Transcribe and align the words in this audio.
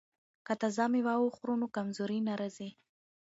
که 0.45 0.53
تازه 0.61 0.85
میوه 0.93 1.13
وخورو 1.19 1.55
نو 1.61 1.67
کمزوري 1.75 2.19
نه 2.27 2.33
راځي. 2.39 2.69